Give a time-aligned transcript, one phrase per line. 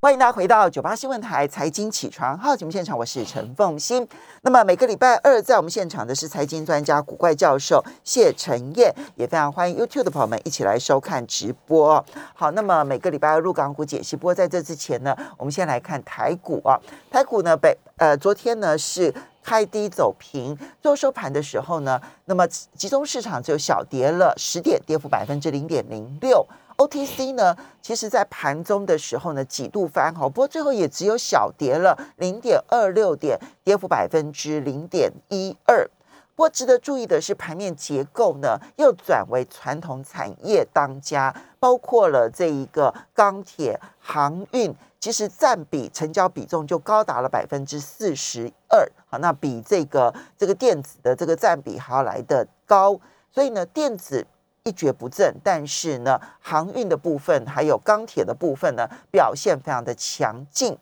[0.00, 4.06] 欢迎大家回到九八新闻台财经起床号节目现场，我是陈凤欣。
[4.42, 12.04] 那么每个礼拜二在我们现场的是财经专家古怪教授谢晨燕，也非常欢迎 YouTube 的朋友们一起来收看直播。
[12.32, 16.78] 好，那么每个礼拜二入港股解析，不过在这之前呢，我们先来看台股啊。
[17.10, 19.12] 台股呢，北呃昨天呢是
[19.42, 26.46] 开低走平，最后收盘的时候呢，那么集中市场只有小跌了十点，跌幅百分之零点零六。
[26.78, 35.90] OTC 呢，其实在盘中的时候呢，几度翻好，不过最后也只有小跌了零点二六点，跌幅百分之零点一二。
[36.36, 48.88] 不过值得注意的是，盘面结构呢又转为传统产业当家，包括了这一个钢铁、航运，其实占比成交比重就高达了百分之四十二。
[49.08, 53.00] 好，那比这个这个电子的这个占比还要来的高，
[53.32, 54.24] 所以呢，电子。
[54.68, 60.76] 一蹶不振，但是呢，航运的部分还有钢铁的部分呢，表现非常的强劲。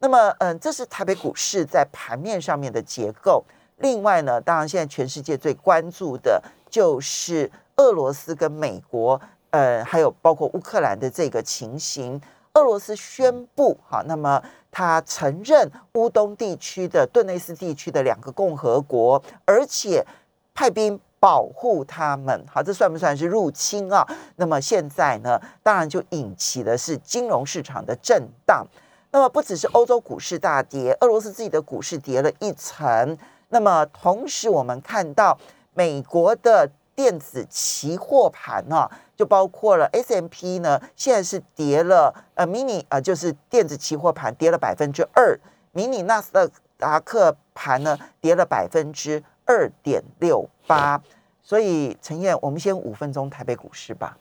[0.00, 3.44] 那么，嗯，这是台北股市在盘面上面的结构。
[3.76, 12.20] 另外呢，当然现在全世界最关注的就是俄罗斯跟美国，呃，还有包括乌克兰的这个情形。
[12.54, 20.04] 俄罗斯宣布，哈，那么他承认乌东地区的顿内斯地区的两个共和国，而且
[20.52, 21.00] 派兵。
[21.20, 24.04] 保护他们，好，这算不算是入侵啊？
[24.36, 28.66] 那么现在呢，当然就引起的是金融市场的震荡。
[29.10, 33.18] 那么不只是欧洲股市大跌，俄罗斯自己的股市跌了一层。
[33.50, 35.36] 那么同时，我们看到
[35.74, 45.38] 美国的电子期货盘呢，就包括了 S M P 呢，现在是跌了，呃，mini 啊，就是电子期货盘跌了百分之二，
[45.72, 49.22] 迷你纳斯达克盘呢跌了百分之。
[49.46, 51.02] 二点六八，
[51.42, 54.16] 所以陈燕，我们先五分钟台北股市吧。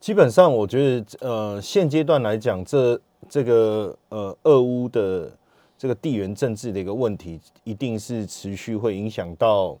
[0.00, 5.30] 基本上，我觉得呃，现阶段来讲，这这个呃，俄乌的
[5.76, 9.76] 这个地缘政治的一个问题，一定是持续会影响到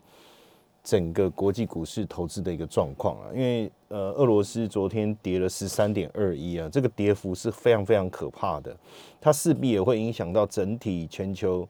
[0.82, 3.32] 整个国际股市投资的一个状况啊。
[3.32, 8.76] 因为呃，俄罗斯昨天跌了十三点二一啊，这个跌幅是非常非常可怕的，
[9.22, 11.66] 它势必也会影响到整体全球。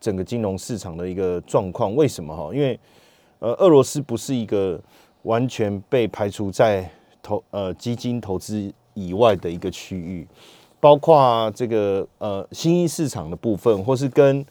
[0.00, 2.54] 整个金融市场的一个状况，为什么哈？
[2.54, 2.78] 因为
[3.44, 4.80] 呃，俄罗斯不是一个
[5.24, 6.90] 完全被排除在
[7.22, 10.26] 投呃基金投资以外的一个区域，
[10.80, 14.42] 包括这个呃新兴市场的部分，或是跟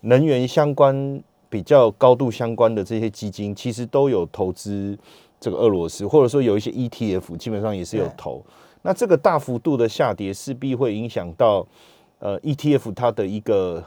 [0.00, 4.98] 能源相关比较高度相关的这些基金，其实都有投资
[5.38, 8.42] 这个俄罗斯，或者说有一些 ETF，基本上也是有投。
[8.80, 11.66] 那这个大幅度的下跌，势必会影响到
[12.18, 13.84] 呃 ETF 它的一个。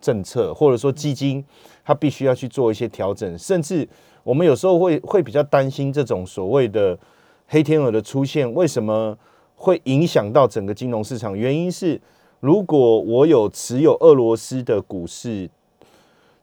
[0.00, 1.42] 政策或者说基金，
[1.84, 3.86] 它必须要去做一些调整，甚至
[4.22, 6.98] 我们有时候会会比较担心这种所谓的
[7.46, 9.18] 黑天鹅的出现，为什么
[9.54, 11.36] 会影响到整个金融市场？
[11.36, 12.00] 原因是
[12.40, 15.50] 如果我有持有俄罗斯的股市，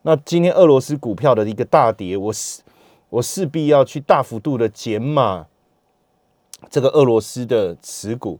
[0.03, 2.61] 那今天俄罗斯股票的一个大跌，我势
[3.09, 5.47] 我势必要去大幅度的减码
[6.69, 8.39] 这个俄罗斯的持股，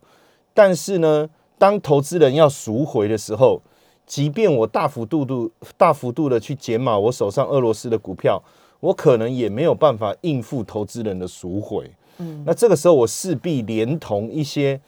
[0.54, 3.64] 但是呢，当投资人要赎回的时候。
[4.12, 8.44] 即便我大幅度度、大幅度的去减码我手上俄罗斯的股票，
[8.82, 11.90] 我可能也没有办法应付投资人的赎回。
[12.18, 14.82] 嗯，那这个时候我势必连同一些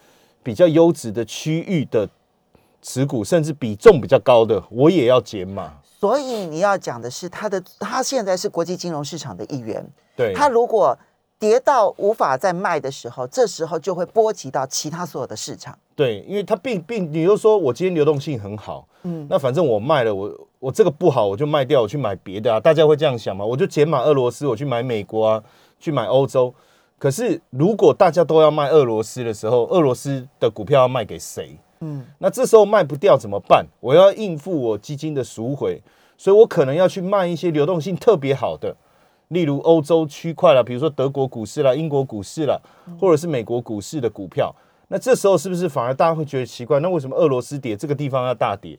[0.44, 2.10] 比较优质的区域的
[2.82, 5.72] 持股，甚至比重比较高的，我也要减码。
[5.86, 9.90] 所以你要讲的是，他的他现在是国际金融市场的一员。
[10.18, 10.98] 对，它如果。
[11.40, 15.78] 跌到无法再卖的时候，这时候就会波及到其他所有的市场。
[15.96, 22.60] 对，因为它并并，你又说我今天流动性很好，嗯，那反正我卖了，我我这个不好，我就卖掉，我去买别的啊。
[22.60, 23.46] 大家会这样想吗？
[23.46, 25.44] 我就减码俄罗斯，我去买美国啊，
[25.80, 26.54] 去买欧洲。
[26.98, 31.58] 可是如果大家都要卖俄罗斯的时候，俄罗斯的股票要卖给谁？
[31.82, 33.66] 嗯，那这时候卖不掉怎么办？
[33.82, 35.82] 我要应付我基金的赎回，
[36.18, 38.76] 所以我可能要去卖一些流动性特别好的。
[39.30, 42.60] 例如欧洲区块了，比如说德国股市啦、英国股市啦，
[43.00, 44.54] 或者是美国股市的股票，
[44.90, 46.80] 那这时候是不是反而大家会觉得奇怪？
[46.80, 48.78] 那为什么俄罗斯跌，这个地方要大跌？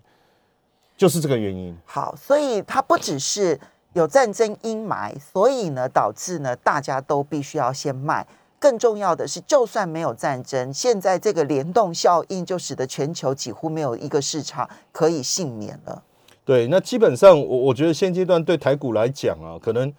[0.96, 1.76] 就是这个原因。
[1.84, 3.58] 好，所以它不只是
[3.94, 8.24] 有战争阴霾，所以呢导致呢大家都必须要先卖。
[8.60, 16.02] 更重要的是，就算没有战争，现在这个联动效应就使得全球几乎没有一个市场可以幸免了。
[16.44, 19.92] 对，那基本上我我觉得现阶段对台股来讲啊，可能。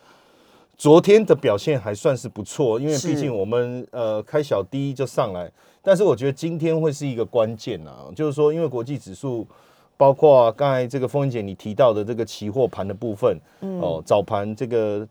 [0.77, 5.50] 昨天的表现还算是不错，因为毕竟我们呃开小低就上来，
[5.81, 9.48] 但是我觉得今天会是一个关键啊，就是说因为国际指数，
[9.95, 15.07] 包括刚才这个风姐你提到的这个期货盘的部分，嗯哦早盘这个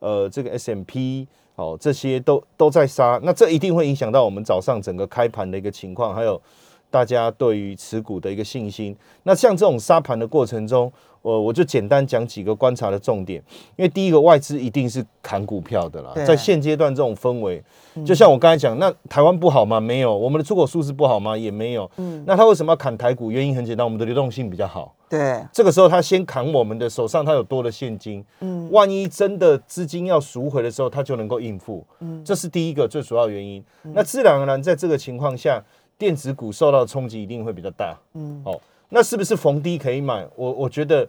[0.00, 6.40] 呃这个 S M P 哦这些都都在杀，那这一定会影响到我们早上整个开盘的一个情况，还有。
[6.88, 8.96] 大家对于持股的一个信心。
[9.24, 10.90] 那像这种杀盘的过程中，
[11.26, 13.42] 我我就简单讲几个观察的重点。
[13.74, 17.60] 因为第一个，外资一定是砍股票的啦，在现阶段这种氛围，
[18.04, 19.80] 就像我刚才讲，那台湾不好吗？
[19.80, 21.36] 没有，我们的出口数字不好吗？
[21.36, 21.90] 也没有。
[21.96, 23.32] 嗯，那他为什么要砍台股？
[23.32, 24.94] 原因很简单，我们的流动性比较好。
[25.08, 28.24] 对，这个时候他先砍我们的手上，他有多的现金。
[28.40, 31.84] 嗯，万一真的资金要赎回的时候，他就能够应付。
[32.00, 33.64] 嗯，这是第一个最主要原因。
[33.82, 35.62] 那自然而然，在这个情况下，
[35.98, 37.96] 电子股受到的冲击一定会比较大。
[38.14, 38.60] 嗯，好，
[38.96, 40.26] 那是不是逢低可以买？
[40.34, 41.06] 我我觉得，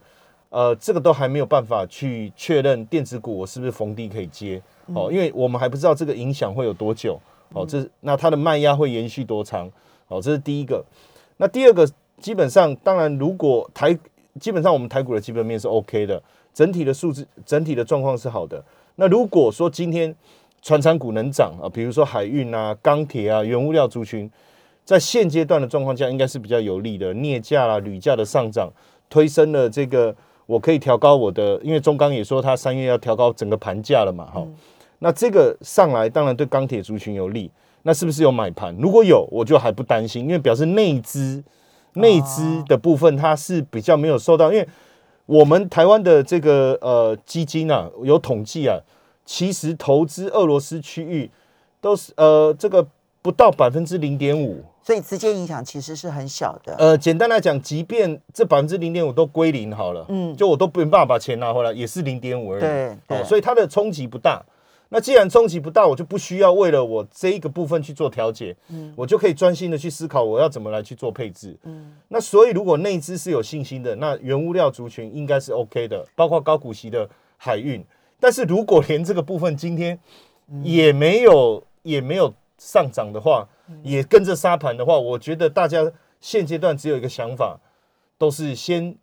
[0.49, 4.61] 呃，这个都还没有办法去确认电子股我是不是逢低可以接。
[4.87, 7.17] 哦，因为我们还不知道这个影响会有多久。
[7.53, 9.71] 哦，这那它的卖压会延续多长？
[10.09, 10.83] 哦，这是第一个。
[11.37, 11.89] 那第二个。
[12.19, 13.95] 基本上，当然，如果台
[14.39, 16.19] 基本上我们台股的基本面是 OK 的，
[16.51, 18.59] 整体的数字、整体的状况是好的。
[18.95, 20.15] 那如果说今天
[20.63, 24.27] 船产股能涨啊，比如说海运啊、钢铁啊、原物料族群，
[24.87, 27.13] 在现阶段的状况下，应该是比较有利的。
[27.13, 28.71] 镍价啦、铝价的上涨，
[29.09, 34.47] 推升了这个，我可以调高我的，因为中钢也说它三月要调高整个盘价了嘛，哈。
[34.99, 37.51] 那这个上来，当然对钢铁族群有利。
[37.83, 38.73] 那是不是有买盘？
[38.79, 41.43] 如果有，我就还不担心，因为表示内资。
[41.95, 44.67] 内资的部分，它是比较没有受到，因为
[45.25, 48.77] 我们台湾的这个呃基金啊，有统计啊，
[49.25, 51.29] 其实投资俄罗斯区域
[51.81, 52.87] 都是呃这个
[53.23, 56.73] 不到百分之零点五，所以直接影响其实是很小的。
[56.77, 64.41] 呃，简单来讲，即便这百分之零点五都归零好了，嗯，就我都不用办法把钱拿回来，也是零点五而已，对，所以它的冲击不大。
[64.87, 77.83] 那既然冲击不大，我就不需要为了我这一个部分去做调节，嗯，我就可以专心的去思考我要怎么来去做配置，嗯，那所以如果内资是有信心的，那原物料族群应该是 OK 的，包括高股息的海运，
[78.21, 79.99] 但是如果连这个部分今天
[80.63, 83.45] 也没有也没有上涨的话，
[83.83, 87.59] 也跟着沙盘的话，我觉得大家现阶段只有一个想法，
[88.17, 88.95] 都是先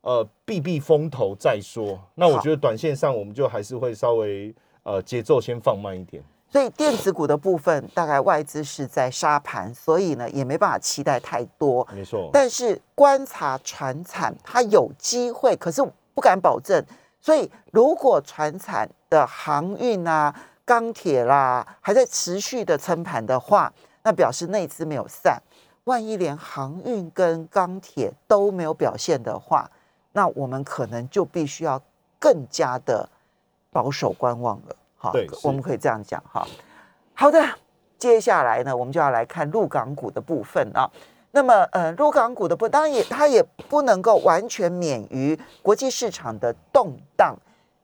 [0.00, 1.98] 呃避避风头再说。
[2.14, 4.54] 那我觉得短线上我们就还是会稍微。
[4.82, 6.24] 呃，节奏先放慢一点。
[6.50, 11.86] 所以电子股的部分，大概外资是在沙盘，所以呢也没办法期待太多。
[11.94, 12.30] 没错。
[12.32, 15.82] 但是观察船产，它有机会，可是
[16.14, 16.82] 不敢保证。
[17.20, 20.34] 所以如果船产的航运啊、
[20.64, 23.70] 钢铁啦还在持续的撑盘的话，
[24.02, 25.42] 那表示内资没有散。
[25.84, 29.70] 万一连航运跟钢铁都没有表现的话，
[30.12, 31.80] 那我们可能就必须要
[32.18, 33.08] 更加的。
[33.72, 35.12] 保守观望了，好，
[35.44, 36.44] 我们可以这样讲哈。
[37.14, 37.40] 好的，
[37.96, 40.90] 接下来呢，我们就要来看陆港股的部分啊。
[41.30, 47.36] 那么，呃，陆港股的部当然也它也不能够完全免于国际市场的动荡，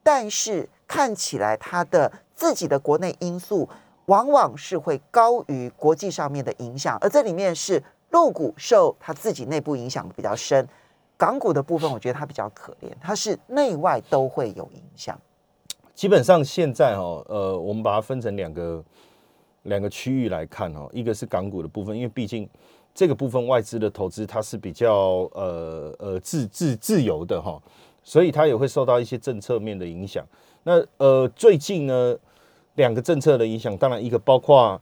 [0.03, 3.69] 但是看起来它的自己的国内因素
[4.07, 10.67] 往往是会高于国际上面的影响，而这里面是陆股受它自己内部影响比较深，
[11.17, 15.19] 港股的部分我觉得它比较可怜，它是内外都会有影响。
[15.95, 18.85] 基本上现在哈，呃，我们把它分成两个
[19.63, 22.49] 两个区域来看哦，一个是港股的部分，因为毕竟
[22.95, 27.61] 这个部分外资的投资它是比较呃呃自自自由的哈，
[28.05, 30.25] 所以它也会受到一些政策面的影响。
[30.63, 32.17] 那呃最近呢，
[32.77, 34.81] 两个政策的影响，当然一个包括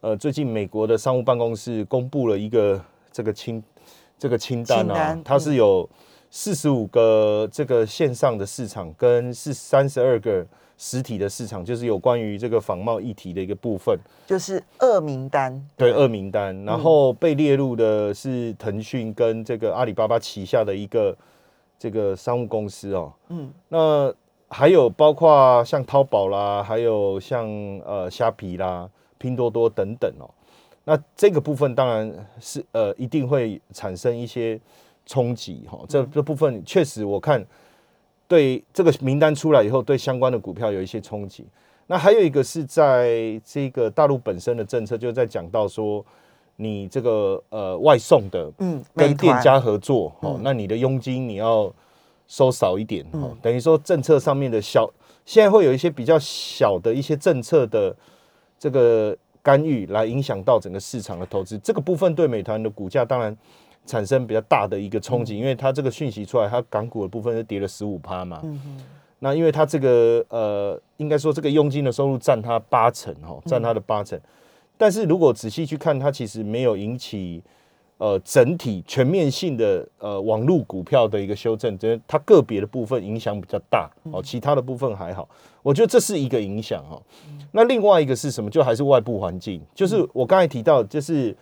[0.00, 2.78] 呃最近美国的商务办公室公布了一个
[3.10, 3.62] 这个清
[4.18, 5.88] 这个清单啊，它是有。
[6.36, 10.44] 四十五个这个线上的市场跟是三十二个
[10.76, 13.96] 实体的市场，就是有关于这个仿冒议题的一个部分，
[14.26, 15.64] 就是恶名单。
[15.76, 16.64] 对，恶名单。
[16.64, 21.16] 然后被列入的是腾讯跟这个阿里巴巴旗下的一个
[21.78, 23.12] 这个商务公司哦。
[23.28, 23.52] 嗯。
[23.68, 24.12] 那
[24.48, 27.48] 还有包括像淘宝啦，还有像
[27.84, 30.30] 呃虾皮啦、拼多多等等哦。
[30.84, 34.60] 那这个部分当然是呃一定会产生一些。
[35.06, 37.44] 冲击哈，这这部分确实我看
[38.26, 41.44] 对这个名单出来以后，对相关的股票有一些冲击。
[41.86, 46.02] 那还有一个是在这个大陆本身的政策，就在讲到说，
[46.56, 51.70] 你这个呃外送的，嗯，跟店家合作，哦，那你的佣金你要
[52.34, 54.90] 收少一点，哦，等于说政策上面的小，
[55.24, 57.94] 现在会有一些比较小的一些政策的
[58.58, 61.56] 这个干预，来影响到整个市场的投资。
[61.58, 63.36] 这个部分对美团的股价当然。
[63.86, 68.40] 产生比较大的一个冲击，因为它这个讯息出来，它港股的部分是跌了十五趴嘛。
[68.42, 68.58] 嗯
[69.18, 74.18] 那因为它这个呃，应该说这个佣金的收入占它八成哈，占它的八成。
[74.78, 77.42] 但是如果仔细去看，它其实没有引起
[77.98, 85.28] 呃整体全面性的呃网络股票的一个修正，这它个别的部分影响比较大哦，其他的部分还好。
[85.62, 87.00] 我觉得这是一个影响哈。
[87.52, 88.50] 那另外一个是什么？
[88.50, 91.36] 就还是外部环境，就是我刚才提到，就是。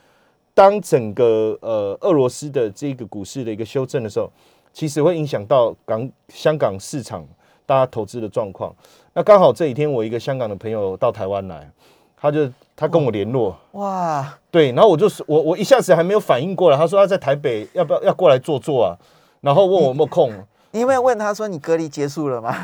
[0.54, 4.30] 当整个呃俄罗斯的这个股市的一个修正的时候，
[4.70, 7.26] 其实会影响到港香港市场
[7.64, 8.70] 大家投资的状况。
[9.14, 11.72] 那刚好这几天我一个香港的朋友到台湾来，
[12.22, 18.96] 他就他跟我联络，哇，对，然后我就是我我一下子还没有反应过来，他说他在台北要不要要过来坐坐啊，
[19.40, 20.32] 然后问我有没有空。
[20.70, 22.54] 你有没有问他说你隔离结束了吗？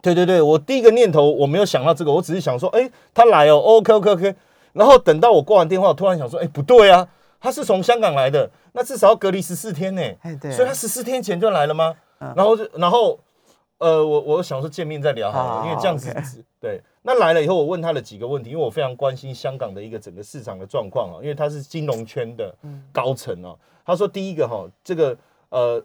[0.00, 4.34] 对对对，我第一个念头我没有想到这个，我只是想说，哎，他来哦，OK OK OK。
[4.72, 7.06] 然后等到我挂完电话，我突然想说，哎，不对啊，
[7.38, 10.02] 他是从香港来的，那至少要隔离十四天呢。
[10.22, 11.94] 哎，对，所以他十四天前就来了吗？
[12.18, 13.18] 然后就然后
[13.76, 16.10] 呃，我我想说见面再聊好了，因为这样子
[16.58, 16.80] 对。
[17.02, 22.54] 那来了以后，我问他了几个问题，因为我非常关心香港的一个整个市场的状况啊，因为他是金融圈的
[22.92, 23.54] 高层啊。
[23.84, 25.16] 他说第一个哈，这个
[25.48, 25.84] 呃。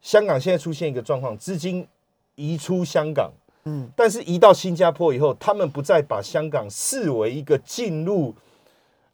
[0.00, 1.84] 香港现在出现一个状况，资金
[2.36, 3.32] 移出香港，
[3.64, 8.32] 嗯，但是移到新加坡以后，他们不再把香港视为一个进入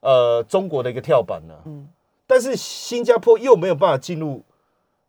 [0.00, 1.88] 呃中国的一个跳板了，嗯，
[2.26, 4.42] 但是新加坡又没有办法进入，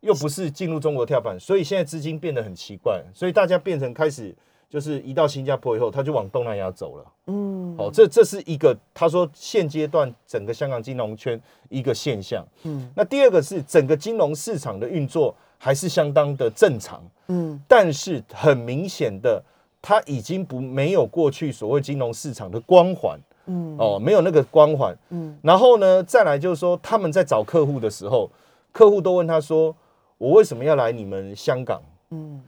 [0.00, 4.34] 又不是进入中国跳板，所以现在资金变得很奇怪，所以大家变成开始
[4.68, 15.34] 就是一到新加坡以后，他就往东南亚走了，嗯，好，这这是一个他说现阶段整个香港金融圈一个现象，嗯，那第二个是整个金融市场的运作。
[15.58, 19.42] 还是相当的正常，嗯，但是很明显的，
[19.80, 28.30] 他已经不没有过去所谓金融市场的光环，嗯，哦，没有那个光环，嗯，然后呢，再来就是说，他们在找客户的时候，
[28.70, 29.74] 客户都问他说
[30.18, 31.80] ：“我为什么要来你们香港？”
[32.10, 32.42] 嗯，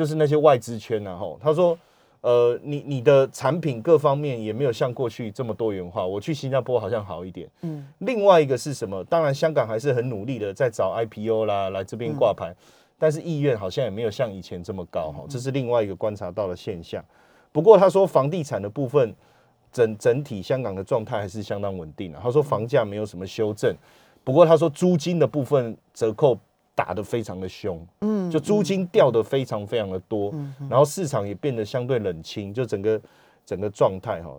[0.00, 1.78] 就是那些外资圈然后他说。
[2.22, 6.04] 呃，你你的产品各方面也没有像过去这么多元化。
[6.04, 7.48] 我去新加坡好像好一点。
[7.62, 9.02] 嗯，另外一个是什么？
[9.04, 12.54] 当然，香港还是很努力的在找 IPO 啦，来这边挂牌，
[12.98, 15.24] 但是意愿好像也没有像以前这么高哈。
[15.30, 17.02] 这是另外一个观察到的现象。
[17.52, 19.16] 不过他说，房地产的部分
[19.72, 22.18] 整整体香港的状态还是相当稳定的。
[22.22, 23.74] 他说房价没有什么修正，
[24.22, 26.38] 不过他说租金的部分折扣。
[26.80, 32.98] 打得非常的凶，嗯，就租金掉的非常非常的多，嗯然后市场也变得相对冷清，就整个
[33.44, 34.34] 整个状态哈。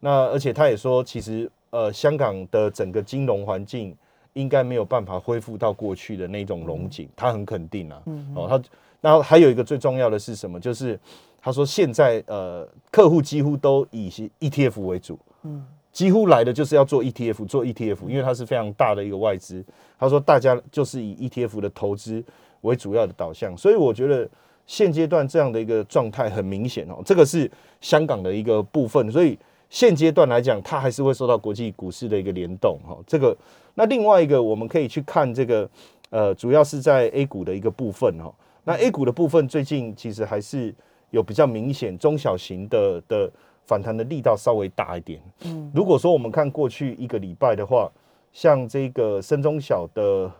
[0.00, 3.96] 那而且他也说，其实呃，香港的整个金融环境
[4.32, 8.02] 应该没有办法恢复到过去的那种龙井，他很肯定啊。
[8.06, 8.60] 嗯哦，他
[9.00, 10.58] 然后还有一个最重要的是什么？
[10.58, 10.98] 就是
[11.40, 15.64] 他说现在呃，客户几乎都以 ETF 为主，嗯。
[15.96, 19.64] 几乎来的就是要做 ETF，做 ETF，因为它是非常大的一个外资。
[19.98, 22.22] 他说大家就是以 ETF 的投资
[22.60, 24.28] 为主要的导向，所以我觉得
[24.66, 27.50] 现阶段这样的一个状态很明显哦，这个是
[27.80, 29.10] 香港的一个部分。
[29.10, 29.38] 所以
[29.70, 32.94] 现阶段来讲，它还是会受到国际股市的一个联动哈。
[33.06, 33.34] 这个
[33.72, 35.66] 那另外一个我们可以去看这个
[36.10, 38.30] 呃，主要是在 A 股的一个部分哈。
[38.64, 40.74] 那 A 股的部分最近其实还是
[41.08, 43.32] 有比较明显中小型的的。
[43.66, 45.20] 反弹的力道稍微大一点。
[45.40, 47.90] 嗯，如果说我们看过去一个礼拜的话，
[48.32, 50.30] 像这个深中小的，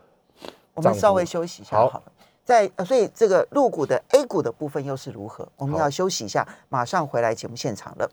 [0.75, 2.03] 我们稍微休息一下好了。
[2.45, 5.49] 在所以这个入股的 A 股的部分又是如何？
[5.57, 8.09] 我们要休息一下，马上回来节目现场了。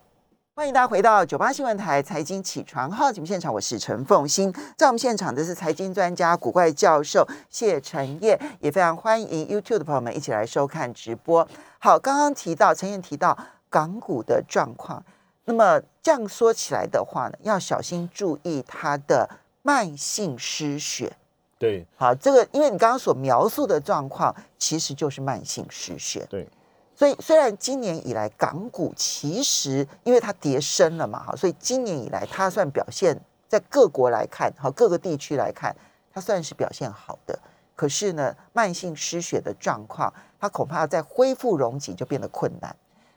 [0.56, 11.48] 欢迎大家回到九八新闻台财经起床号节目现场，我是陈凤欣，在我们现场的是财经专家古怪教授谢晨燕，也非常欢迎 YouTube 的朋友们一起来收看直播。
[11.78, 13.38] 好，刚刚提到陈燕提到。
[13.74, 15.04] 港股的状况，
[15.46, 19.28] 那么这样说起来的话呢，要小心注意它的
[19.64, 21.18] 慢性失血。
[21.58, 26.24] 对，好，这个因为你刚刚所描述的状况，其实就是慢性失血。
[26.30, 26.48] 对，
[26.96, 35.76] 所以虽然今年以来港股其实因为它跌深了嘛，哈，所以今年以来它算表现在各国来看，哈，各个地区来看，
[36.14, 37.40] 它算是表现好的。
[37.76, 42.76] 可是呢，慢性失血的状况，它恐怕在恢复容景就变得困难。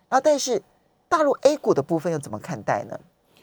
[0.08, 0.62] 啊，但是
[1.08, 2.98] 大陆 A 股的部分又怎么看待呢？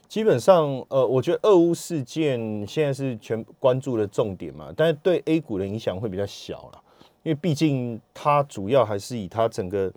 [0.08, 6.82] 基本上，呃，我觉得俄乌事件现在是全关注的重点嘛，但是对 A 股的影响会比较小了，
[7.24, 9.92] 因为毕竟它主要还是以它整个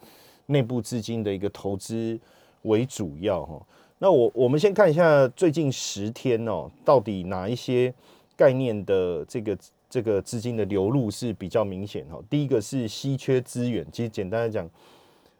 [0.47, 2.19] 内部资金的一个投资
[2.63, 3.61] 为主要哈。
[3.99, 7.93] 那我我们先看一下最近十天哦，到底哪一些
[8.37, 9.59] 概念的这个
[9.91, 12.19] 这个资金的流入是比较明显哈。
[12.31, 14.69] 第一个是稀缺资源，其实简单来讲。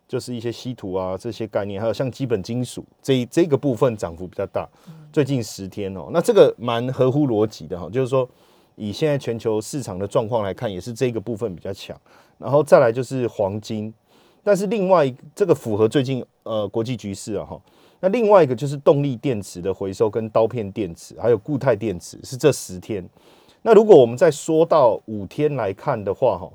[0.09, 4.69] 就是一些稀土啊这些概念，还有像基本金属这这个部分涨幅比较大。
[5.13, 8.29] 最近十天哦，那这个蛮合乎逻辑的哈，就是说
[8.77, 11.99] 以现在全球市场的状况来看，也是这个部分比较强。
[12.39, 13.93] 然后再来就是黄金，
[14.45, 17.61] 但是另外这个符合最近呃国际局势啊哈。
[17.99, 23.05] 那另外一个就是动力电池的回收跟刀片电池，还有固态电池是这十天。
[23.63, 26.49] 那如果我们再说到五天来看的话哈，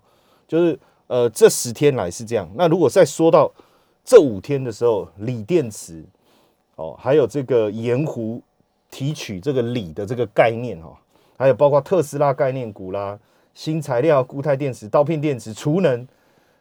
[0.48, 0.79] 就是。
[1.12, 2.50] 呃，这十天来是这样。
[2.56, 3.51] 那如果再说到
[4.01, 6.06] 这五天的时候，锂电池
[6.77, 8.41] 哦，还有这个盐湖
[8.89, 10.98] 提取这个锂的这个概念哈，
[11.38, 13.20] 还有包括特斯拉概念股啦、
[13.53, 16.08] 新材料、固态电池、刀片电池、储能，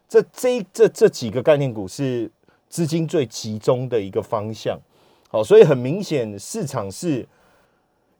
[0.08, 2.28] 这这这这几个概念股是
[2.68, 4.76] 资金最集中的一个方向。
[5.28, 7.24] 好，所以很明显市场是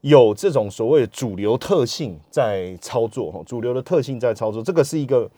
[0.02, 5.28] 有这种所谓主流特性在操作，哈，主流的特性在操作，这个是一个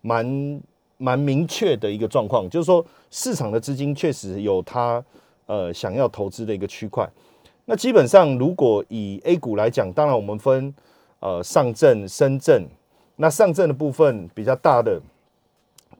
[0.00, 0.60] 蛮
[0.96, 5.02] 蛮明确的一个状况，就是说市场的资金确实有它
[5.46, 7.08] 呃想要投资的一个区块。
[7.66, 10.74] 那基本上，如果以 A 股来讲，当然我们分
[11.20, 12.66] 呃上证、深圳，
[13.16, 15.00] 那上证的部分比较大的，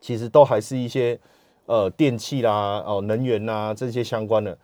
[0.00, 1.18] 其实都还是一些
[1.66, 4.56] 呃电器啦、哦能源啦这些相关的。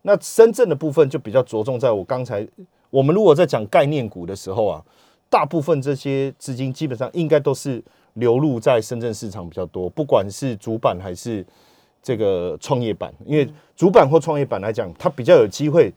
[0.00, 2.48] 那深圳的部分就比较着重在我刚才
[2.90, 4.82] 我们如果在讲概念股的时候啊，
[5.28, 7.82] 大部分这些资金基本上应该都是
[8.14, 11.44] 流入在深圳市场比较多，不管是主板还是
[12.02, 15.92] 这个创业板，因为主板或创业板来讲，它比较有机会。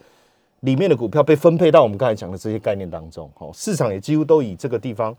[0.62, 5.16] 里面的股票被分配到我们刚才讲的这些概念当中，哦，市场也几乎都以这个地方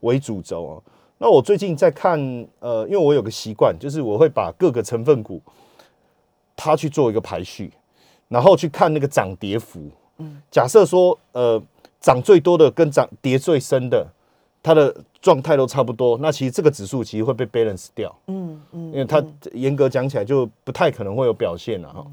[0.00, 0.82] 为主轴哦。
[1.18, 2.16] 那我最近在看，
[2.60, 5.42] 呃，因为我有个习惯，就是我会把各个成分股
[6.54, 7.72] 它去做一个排序，
[8.28, 9.90] 然后去看那个涨跌幅。
[10.18, 11.60] 嗯，假设说，呃，
[11.98, 14.06] 涨最多的跟涨跌最深的，
[14.64, 14.92] 它的
[15.22, 18.12] 状态都差不多，那其实这个指数其实会被 balance 掉。
[18.26, 22.04] 嗯嗯，因为它严格讲起来就不太可能会有表现了哈。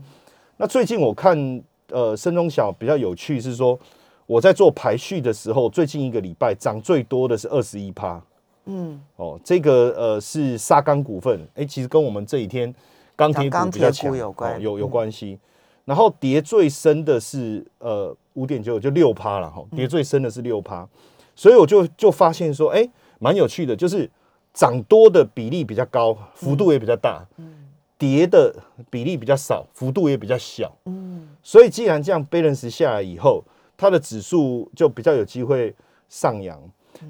[0.58, 1.64] 那最近我看。
[1.94, 3.78] 呃，深中小比较有趣是说，
[4.26, 8.24] 我在做排序的时候，最近一个礼拜涨最多的是二十一趴。
[8.64, 12.74] 嗯，哦，这个呃是沙钢股份，哎，其实跟我们这几天
[13.14, 15.38] 钢铁股比较强有关，有有关系。
[15.84, 20.88] 然后跌最深的是呃五点九，就六趴了哈，跌最深的是六趴。
[21.36, 22.88] 所以我就就发现说，哎，
[23.20, 24.10] 蛮有趣的，就是
[24.54, 27.26] 涨多的比例比较高，幅度也比较大。
[27.38, 27.58] 嗯。
[27.98, 28.52] 跌的
[28.90, 33.44] 比例比较少，幅度也比较小，嗯，所以既然这样 balance 下来以后，
[33.78, 35.72] 它的指数就比较有机会
[36.10, 36.60] 上扬。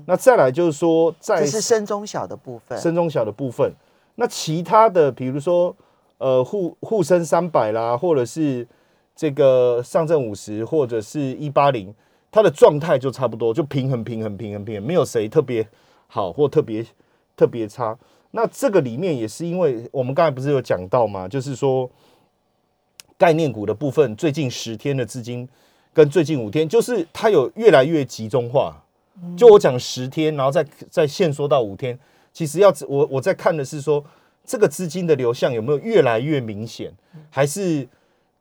[0.05, 3.73] 那再来就是说，在这是深中小的部分，深中小的部分。
[4.15, 5.73] 那其他的，比如说
[6.17, 8.67] 呃沪沪深三百啦，或者是
[9.15, 11.95] 这个上证五十，或者是一八零，
[12.31, 15.67] 它的状态就差不多，就平衡平衡平衡平衡，没有谁特别
[16.07, 16.85] 好或特别
[17.35, 17.97] 特别差。
[18.31, 21.27] 那这个里面也是因为我们刚才不是有讲到吗？
[21.27, 21.89] 就是说
[23.17, 25.47] 概念股的部分，最近十天的资金
[25.93, 28.81] 跟最近五天，就是它有越来越集中化。
[29.35, 31.99] 就我讲十天，然后再再限缩到五天，
[32.31, 34.03] 其实要我我在看的是说
[34.45, 36.91] 这个资金的流向有没有越来越明显，
[37.29, 37.87] 还是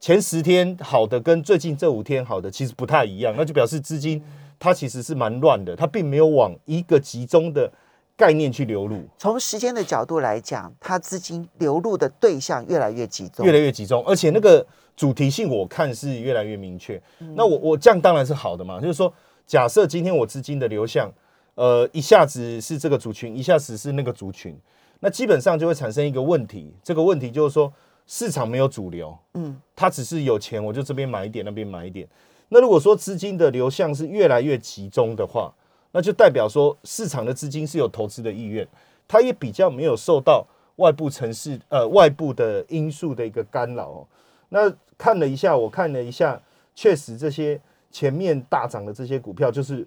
[0.01, 4.21] 前十天好的跟最近这五天好的其实不太一样，那就表示资金
[4.59, 7.71] 它其实是蛮乱的，它并没有往一个集中的。
[8.17, 17.01] 概念去流入，从时间的角度来讲，它资金流入的对象越来越集中，越来越集中，而且那个主题性我看是越来越明确。
[17.35, 19.11] 那我我这样当然是好的嘛，就是说，
[19.47, 21.11] 假设今天我资金的流向，
[21.55, 24.55] 呃，一下子是这个族群，一下子是那个族群，
[25.01, 27.73] 那基本上就会产生一个问题，这个问题就是说
[28.13, 32.05] 市场没有主流，嗯，它只是有钱我就这边买一点，那边买一点。
[32.49, 35.55] 那如果说资金的流向是越来越集中的话，
[35.93, 38.67] 那就代表说，市场的资金是有投资的意愿，
[39.07, 40.45] 它也比较没有受到
[40.77, 43.91] 外部城市呃外部的因素的一个干扰。
[43.91, 44.07] 哦
[44.49, 44.69] 那
[44.99, 46.43] 看了一下，我看了一下，
[46.75, 47.61] 确实这些
[47.93, 49.87] 前面大涨的这些股票，就是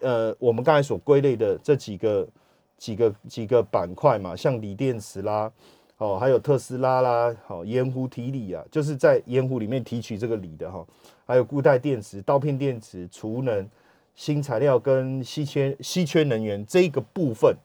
[0.00, 2.28] 呃我们刚才所归类的这几个
[2.76, 5.50] 几个几个板块嘛，像锂电池啦，
[5.98, 10.84] 哦还有特斯拉啦，好盐湖提锂啊，就是在盐湖里面提取这个锂的哈，
[11.26, 13.68] 还有固态电池、刀片电池、储能。
[14.14, 17.56] 新材料跟稀缺稀缺能源这一个部分，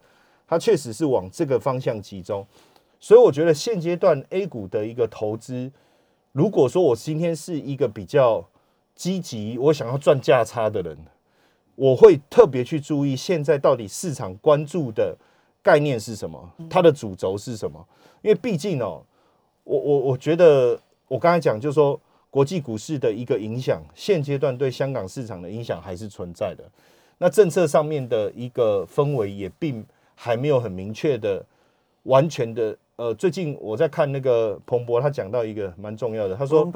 [0.47, 2.45] 它确实是往这个方向集中，
[2.99, 5.71] 所以我觉得现阶段 A 股的一个投资，
[6.31, 8.47] 如果说我今天是一个比较
[8.93, 10.95] 积极，我想要赚价差的人，
[11.73, 15.17] 我会特别去注意现在到底市场关注的
[15.63, 17.83] 概念是什么，它的主轴是什么，
[18.21, 19.01] 因为毕竟哦，
[19.63, 21.99] 我我我觉得我刚才讲就是说。
[22.33, 26.63] 国际股市的一个影响，现阶段对香港市场的影响还是存在的。
[27.19, 31.45] 那政策上面的一个氛围也并还没有很明确的、
[32.05, 32.75] 完全的。
[32.95, 36.67] 呃，最近我在看那个彭博，他讲到一个蛮重要的，他说，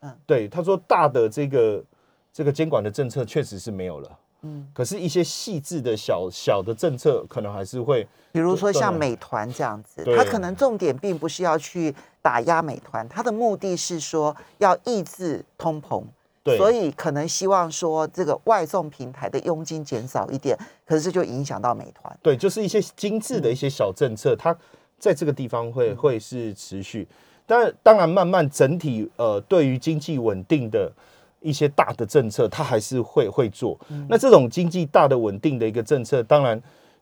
[0.00, 1.82] 嗯，对，他说大的这个
[2.30, 4.18] 这个监管的政策确实是没有了。
[4.42, 16.04] 嗯，可是，一些细致的小小的政策，可能还是会，比如说像美团这样子，它可能重点并不是要去打压美团，它的目的是说要抑制通膨，
[16.44, 22.16] 对，所以可能希望说这个外送平台的佣金减少一点，可是这就影响到美团。
[22.22, 24.56] 对，就是一些精致的一些小政策，它
[24.98, 27.08] 在这个地方会会是持续，
[27.46, 30.92] 但当然慢慢整体呃，对于经济稳定的。
[31.40, 33.78] 一些大的政策，他还是会会做。
[34.08, 36.60] 那这种经济大的稳定的一个政策，当然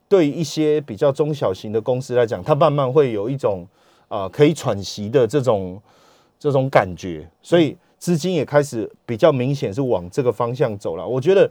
[0.08, 3.66] 对一些比较中小型的公司来讲，它慢慢会有一种
[4.08, 5.80] 啊可以喘息的这种
[6.38, 11.06] 这种感觉，所以资金也开始比较明显是往这个方向走了。
[11.06, 11.50] 我觉得。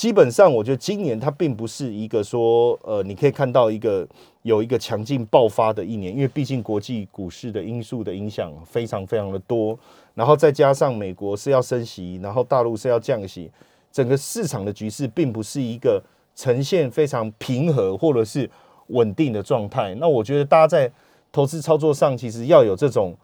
[0.00, 4.08] 基本上，我觉得今年它并不是一个说，呃，你可以看到一个
[4.40, 9.78] 有一个强劲爆发的一年，因为毕竟国际股市的因素的影响非常非常的多，
[10.14, 13.50] 然后再加上美国是要升息，然后大陆是要降息，
[13.92, 16.02] 整个市场的局势并不是一个
[16.34, 18.48] 呈现非常平和或者是
[18.86, 19.94] 稳定的状态。
[19.96, 20.90] 那我觉得大家在
[21.30, 23.14] 投资操作上，其实要有这种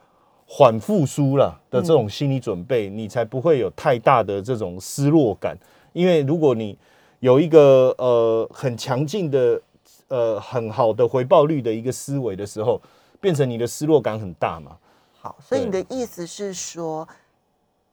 [0.47, 5.57] 缓复苏了的这种心理准备，你才不会有太大的这种失落感。
[5.97, 6.79] 因为如果你
[7.21, 9.59] 有一个呃很强劲的
[10.09, 12.79] 呃很好的回报率的一个思维的时候，
[13.19, 14.77] 变成你的失落感很大嘛。
[15.19, 17.09] 好，所以你的意思是说，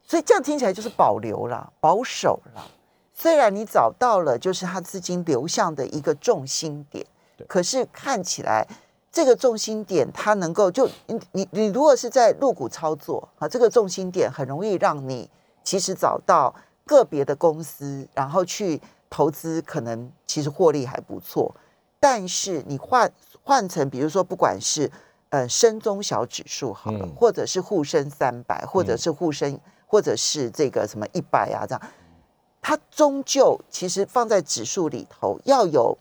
[0.05, 2.67] 所以这样听起来就是保留了、保守了。
[3.13, 7.05] 虽然你找到了就是它资金流向的一个重心点，
[7.47, 8.67] 可是看起来
[9.13, 15.29] 这个重心点它能够就你你你如果是在入股操作啊，这个重心点很容易让你
[15.63, 16.53] 其实找到。
[16.85, 21.55] 个别的公司，然后去投资，可能其实获利还不错。
[21.99, 23.11] 但是你换
[23.43, 24.91] 换成，比如说，不管是
[25.29, 31.81] 呃深中小指数好了，或者是沪深三百，或者是沪深，或者是这个什么一百啊，这样，
[32.61, 35.97] 它终究其实放在指数里头，要有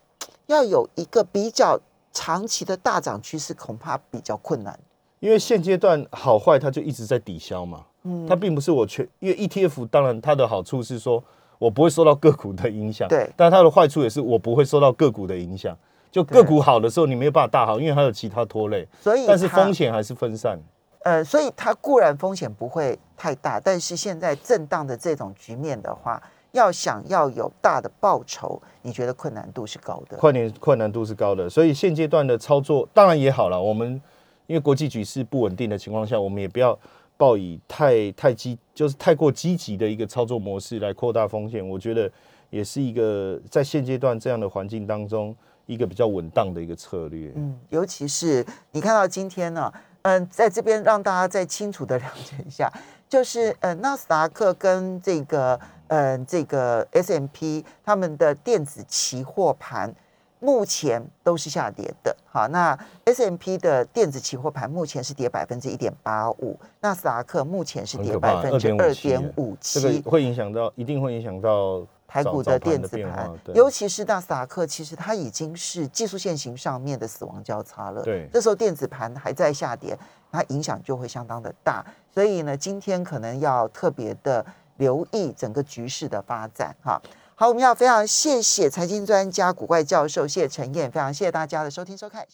[0.46, 1.78] 要有一个比较
[2.12, 4.78] 长期的大涨趋势，恐怕比较困难。
[5.22, 7.84] 因为现阶段好坏，它就一直在抵消嘛。
[8.02, 11.22] 嗯，它并不是我全，因为 ETF 当然它的好处是说
[11.60, 15.78] 我不会受到个股的影响，对，但它的坏处也是我不会受到个股的影响。
[16.10, 20.58] 就个股好的时候，你没有办法大好，因为它有其他拖累，所以但是风险还是分散。
[21.04, 30.16] 呃，所以它固然风险不会太大，但是现在震荡的这种局面的话，要想要有大的报酬，你觉得困难度是高的？
[30.16, 33.62] 困难困难度是高的，所以现阶段的操作当然也好了。
[33.62, 34.00] 我们
[34.46, 36.78] 因为国际局势不稳定的情况下，我们也不要。
[37.18, 42.10] 抱以太太积，就是太过积极的一个操作模式来扩大风险，我觉得
[42.50, 47.30] 也是一个在现阶段这样的环境当中一个比较稳当的一个策略。
[47.36, 52.68] 嗯，尤其是你看到今天呢，嗯，在这边让大家再清楚的了解一下，
[53.08, 59.94] 就是呃，纳斯达克跟这个嗯这个 S M P 他们的电子期货盘。
[60.42, 79.96] 目前都是下跌的，好，那 S M P 的电子期货盘目前是跌百分之一点八五，纳斯达克目前是跌百分之二点五七，这个会影响到，一定会影响到台股的电子盘，尤其是纳斯达克，其实它已经是技术线型上面的死亡交叉了，对，这时候电子盘还在下跌，
[80.32, 84.44] 它影响就会相当的大，所以呢，今天可能要特别的
[84.78, 87.00] 留意整个局势的发展，哈。
[87.42, 92.24] 好，我们要非常谢谢财经专家古怪教授谢陈燕，非常谢谢大家的收听收看。